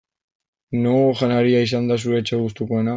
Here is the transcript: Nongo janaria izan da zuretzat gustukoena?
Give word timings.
Nongo 0.85 1.11
janaria 1.21 1.63
izan 1.69 1.93
da 1.93 2.01
zuretzat 2.07 2.47
gustukoena? 2.47 2.89